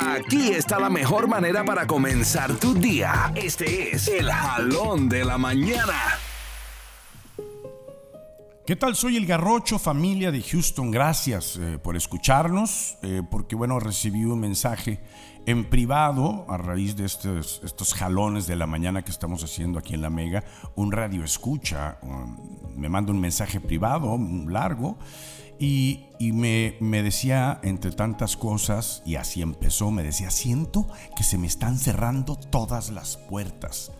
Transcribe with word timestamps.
Aquí 0.00 0.52
está 0.52 0.78
la 0.78 0.90
mejor 0.90 1.26
manera 1.26 1.64
para 1.64 1.86
comenzar 1.86 2.54
tu 2.54 2.72
día. 2.72 3.32
Este 3.34 3.94
es 3.94 4.06
el 4.06 4.30
jalón 4.30 5.08
de 5.08 5.24
la 5.24 5.38
mañana. 5.38 6.18
¿Qué 8.68 8.76
tal? 8.76 8.94
Soy 8.96 9.16
el 9.16 9.24
Garrocho, 9.24 9.78
familia 9.78 10.30
de 10.30 10.42
Houston. 10.42 10.90
Gracias 10.90 11.56
eh, 11.56 11.78
por 11.82 11.96
escucharnos, 11.96 12.98
eh, 13.00 13.22
porque 13.30 13.56
bueno, 13.56 13.80
recibí 13.80 14.26
un 14.26 14.40
mensaje 14.40 15.00
en 15.46 15.70
privado 15.70 16.44
a 16.50 16.58
raíz 16.58 16.94
de 16.94 17.06
estos, 17.06 17.62
estos 17.64 17.94
jalones 17.94 18.46
de 18.46 18.56
la 18.56 18.66
mañana 18.66 19.02
que 19.02 19.10
estamos 19.10 19.42
haciendo 19.42 19.78
aquí 19.78 19.94
en 19.94 20.02
La 20.02 20.10
Mega. 20.10 20.44
Un 20.74 20.92
radio 20.92 21.24
escucha, 21.24 21.98
me 22.76 22.90
manda 22.90 23.10
un 23.10 23.20
mensaje 23.20 23.58
privado, 23.58 24.18
largo, 24.46 24.98
y, 25.58 26.04
y 26.18 26.32
me, 26.32 26.76
me 26.80 27.02
decía, 27.02 27.60
entre 27.62 27.92
tantas 27.92 28.36
cosas, 28.36 29.02
y 29.06 29.14
así 29.14 29.40
empezó, 29.40 29.90
me 29.90 30.02
decía, 30.02 30.30
siento 30.30 30.86
que 31.16 31.22
se 31.22 31.38
me 31.38 31.46
están 31.46 31.78
cerrando 31.78 32.36
todas 32.36 32.90
las 32.90 33.16
puertas. 33.16 33.92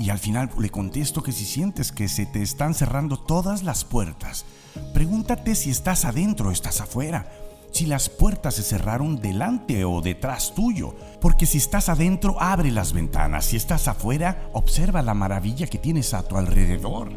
Y 0.00 0.08
al 0.08 0.18
final 0.18 0.48
le 0.58 0.70
contesto 0.70 1.22
que 1.22 1.30
si 1.30 1.44
sientes 1.44 1.92
que 1.92 2.08
se 2.08 2.24
te 2.24 2.42
están 2.42 2.72
cerrando 2.72 3.18
todas 3.18 3.62
las 3.62 3.84
puertas, 3.84 4.46
pregúntate 4.94 5.54
si 5.54 5.68
estás 5.68 6.06
adentro 6.06 6.48
o 6.48 6.52
estás 6.52 6.80
afuera. 6.80 7.30
Si 7.70 7.84
las 7.84 8.08
puertas 8.08 8.54
se 8.54 8.62
cerraron 8.62 9.20
delante 9.20 9.84
o 9.84 10.00
detrás 10.00 10.54
tuyo. 10.54 10.96
Porque 11.20 11.44
si 11.44 11.58
estás 11.58 11.90
adentro, 11.90 12.40
abre 12.40 12.70
las 12.70 12.94
ventanas. 12.94 13.44
Si 13.44 13.58
estás 13.58 13.88
afuera, 13.88 14.48
observa 14.54 15.02
la 15.02 15.12
maravilla 15.12 15.66
que 15.66 15.76
tienes 15.76 16.14
a 16.14 16.26
tu 16.26 16.38
alrededor. 16.38 17.12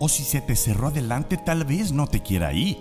O 0.00 0.08
si 0.08 0.24
se 0.24 0.40
te 0.40 0.56
cerró 0.56 0.88
adelante, 0.88 1.36
tal 1.36 1.64
vez 1.64 1.92
no 1.92 2.08
te 2.08 2.20
quiera 2.20 2.52
ir. 2.52 2.76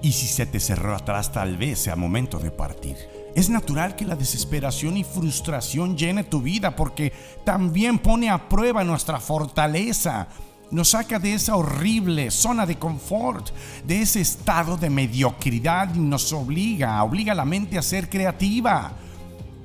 Y 0.00 0.12
si 0.12 0.26
se 0.26 0.46
te 0.46 0.58
cerró 0.58 0.96
atrás, 0.96 1.32
tal 1.32 1.58
vez 1.58 1.80
sea 1.80 1.96
momento 1.96 2.38
de 2.38 2.50
partir. 2.50 2.96
Es 3.34 3.50
natural 3.50 3.96
que 3.96 4.04
la 4.04 4.14
desesperación 4.14 4.96
y 4.96 5.02
frustración 5.02 5.96
llene 5.96 6.22
tu 6.22 6.40
vida 6.40 6.76
porque 6.76 7.12
también 7.44 7.98
pone 7.98 8.30
a 8.30 8.48
prueba 8.48 8.84
nuestra 8.84 9.18
fortaleza. 9.18 10.28
Nos 10.70 10.90
saca 10.90 11.18
de 11.18 11.34
esa 11.34 11.56
horrible 11.56 12.30
zona 12.30 12.64
de 12.64 12.78
confort, 12.78 13.50
de 13.84 14.02
ese 14.02 14.20
estado 14.20 14.76
de 14.76 14.88
mediocridad 14.88 15.92
y 15.94 15.98
nos 15.98 16.32
obliga, 16.32 17.02
obliga 17.02 17.32
a 17.32 17.36
la 17.36 17.44
mente 17.44 17.76
a 17.76 17.82
ser 17.82 18.08
creativa. 18.08 18.92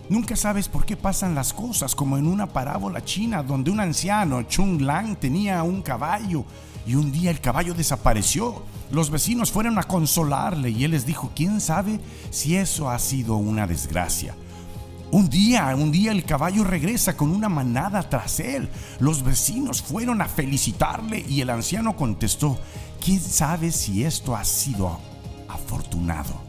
Nunca 0.10 0.36
sabes 0.36 0.68
por 0.68 0.86
qué 0.86 0.98
pasan 0.98 1.36
las 1.36 1.54
cosas, 1.54 1.94
como 1.94 2.18
en 2.18 2.26
una 2.26 2.48
parábola 2.48 3.06
china 3.06 3.44
donde 3.44 3.70
un 3.70 3.80
anciano, 3.80 4.42
Chung 4.42 4.82
Lang, 4.82 5.16
tenía 5.16 5.62
un 5.62 5.84
caballo 5.84 6.46
y 6.88 6.96
un 6.96 7.12
día 7.12 7.30
el 7.30 7.40
caballo 7.40 7.76
desapareció. 7.76 8.64
Los 8.90 9.12
vecinos 9.12 9.52
fueron 9.52 9.78
a 9.78 9.84
consolarle 9.84 10.72
y 10.72 10.84
él 10.84 10.92
les 10.92 11.06
dijo, 11.06 11.32
¿quién 11.36 11.62
sabe 11.62 12.00
si 12.32 12.56
eso 12.56 12.90
ha 12.90 12.98
sido 12.98 13.36
una 13.36 13.68
desgracia? 13.68 14.34
Un 15.12 15.30
día, 15.30 15.76
un 15.76 15.92
día 15.92 16.12
el 16.12 16.26
caballo 16.26 16.64
regresa 16.64 17.16
con 17.16 17.30
una 17.30 17.48
manada 17.48 18.10
tras 18.10 18.40
él. 18.40 18.68
Los 19.00 19.22
vecinos 19.22 19.84
fueron 19.84 20.24
a 20.24 20.26
felicitarle 20.26 21.24
y 21.30 21.42
el 21.42 21.52
anciano 21.52 21.96
contestó, 21.96 22.58
¿quién 23.00 23.20
sabe 23.20 23.72
si 23.72 24.04
esto 24.04 24.36
ha 24.36 24.44
sido 24.44 25.00
afortunado? 25.48 26.49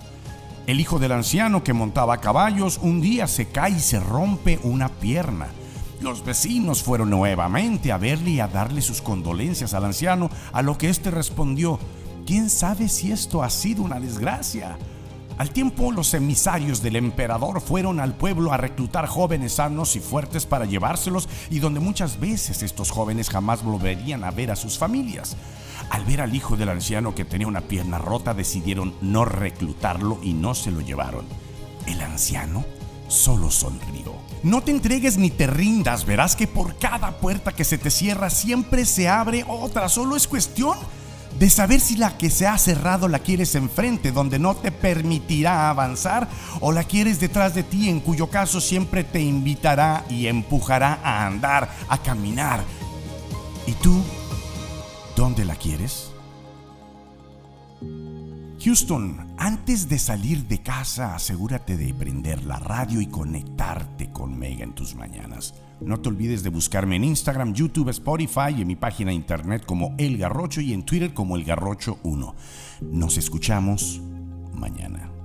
El 0.70 0.78
hijo 0.78 1.00
del 1.00 1.10
anciano 1.10 1.64
que 1.64 1.72
montaba 1.72 2.20
caballos 2.20 2.78
un 2.80 3.00
día 3.00 3.26
se 3.26 3.48
cae 3.48 3.72
y 3.72 3.80
se 3.80 3.98
rompe 3.98 4.60
una 4.62 4.88
pierna. 4.88 5.48
Los 6.00 6.24
vecinos 6.24 6.84
fueron 6.84 7.10
nuevamente 7.10 7.90
a 7.90 7.98
verle 7.98 8.30
y 8.30 8.40
a 8.40 8.46
darle 8.46 8.80
sus 8.80 9.02
condolencias 9.02 9.74
al 9.74 9.84
anciano, 9.84 10.30
a 10.52 10.62
lo 10.62 10.78
que 10.78 10.88
éste 10.88 11.10
respondió, 11.10 11.80
¿quién 12.24 12.48
sabe 12.48 12.88
si 12.88 13.10
esto 13.10 13.42
ha 13.42 13.50
sido 13.50 13.82
una 13.82 13.98
desgracia? 13.98 14.78
Al 15.38 15.50
tiempo, 15.50 15.90
los 15.90 16.14
emisarios 16.14 16.80
del 16.82 16.94
emperador 16.94 17.60
fueron 17.60 17.98
al 17.98 18.14
pueblo 18.14 18.52
a 18.52 18.56
reclutar 18.56 19.08
jóvenes 19.08 19.55
sanos 19.55 19.96
y 19.96 19.98
fuertes 19.98 20.46
para 20.46 20.66
llevárselos 20.66 21.28
y 21.50 21.58
donde 21.58 21.80
muchas 21.80 22.20
veces 22.20 22.62
estos 22.62 22.92
jóvenes 22.92 23.28
jamás 23.28 23.64
volverían 23.64 24.22
a 24.22 24.30
ver 24.30 24.52
a 24.52 24.56
sus 24.56 24.78
familias. 24.78 25.36
Al 25.90 26.05
ver 26.05 26.20
al 26.20 26.34
hijo 26.34 26.56
del 26.56 26.68
anciano 26.68 27.14
que 27.14 27.24
tenía 27.24 27.48
una 27.48 27.62
pierna 27.62 27.98
rota, 27.98 28.33
decidieron 28.33 28.95
no 29.01 29.24
reclutarlo 29.24 30.18
y 30.23 30.33
no 30.33 30.55
se 30.55 30.70
lo 30.70 30.80
llevaron. 30.80 31.27
El 31.86 32.01
anciano 32.01 32.64
solo 33.08 33.51
sonrió. 33.51 34.14
No 34.42 34.62
te 34.62 34.70
entregues 34.70 35.18
ni 35.18 35.30
te 35.30 35.46
rindas, 35.46 36.06
verás 36.06 36.36
que 36.36 36.46
por 36.46 36.78
cada 36.78 37.18
puerta 37.18 37.52
que 37.52 37.64
se 37.64 37.77
te 37.77 37.90
cierra 37.90 38.30
siempre 38.30 38.86
se 38.86 39.08
abre 39.08 39.45
otra, 39.46 39.89
solo 39.89 40.17
es 40.17 40.28
cuestión 40.28 40.78
de 41.39 41.51
saber 41.51 41.80
si 41.80 41.96
la 41.96 42.17
que 42.17 42.30
se 42.30 42.46
ha 42.46 42.57
cerrado 42.57 43.08
la 43.08 43.18
quieres 43.18 43.55
enfrente, 43.55 44.12
donde 44.12 44.39
no 44.39 44.55
te 44.55 44.72
permitirá 44.72 45.70
avanzar, 45.70 46.28
o 46.61 46.72
la 46.72 46.84
quieres 46.84 47.20
detrás 47.20 47.55
de 47.55 47.62
ti, 47.62 47.89
en 47.89 48.01
cuyo 48.01 48.28
caso 48.28 48.61
siempre 48.61 49.05
te 49.05 49.20
invitará 49.20 50.05
y 50.08 50.27
empujará 50.27 51.01
a 51.02 51.27
andar, 51.27 51.70
a 51.89 51.98
caminar. 51.98 52.62
¿Y 53.67 53.72
tú, 53.72 54.02
dónde 55.20 55.45
la 55.45 55.55
quieres? 55.55 56.11
Houston, 58.64 59.35
antes 59.36 59.86
de 59.86 59.98
salir 59.98 60.47
de 60.48 60.63
casa, 60.63 61.14
asegúrate 61.14 61.77
de 61.77 61.92
prender 61.92 62.42
la 62.45 62.58
radio 62.58 63.03
y 63.03 63.07
conectarte 63.07 64.11
con 64.13 64.39
Mega 64.39 64.64
en 64.64 64.75
tus 64.75 64.95
mañanas. 64.95 65.53
No 65.83 66.01
te 66.01 66.08
olvides 66.08 66.42
de 66.42 66.48
buscarme 66.48 66.97
en 66.97 67.05
Instagram, 67.05 67.53
YouTube, 67.53 67.91
Spotify 67.91 68.55
y 68.57 68.63
en 68.63 68.69
mi 68.69 68.77
página 68.77 69.11
de 69.11 69.17
internet 69.17 69.67
como 69.67 69.95
El 69.98 70.17
Garrocho 70.17 70.63
y 70.63 70.73
en 70.73 70.85
Twitter 70.85 71.13
como 71.13 71.37
El 71.37 71.45
Garrocho 71.45 71.98
1. 72.02 72.35
Nos 72.81 73.19
escuchamos 73.19 74.01
mañana. 74.55 75.20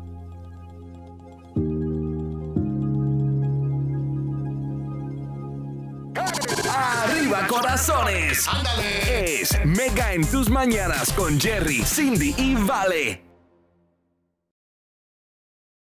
Corazones. 7.47 8.47
Es 9.07 9.65
Mega 9.65 10.13
en 10.13 10.25
tus 10.25 10.49
mañanas 10.49 11.11
con 11.13 11.39
Jerry, 11.39 11.83
Cindy 11.83 12.33
y 12.37 12.55
Vale. 12.55 13.24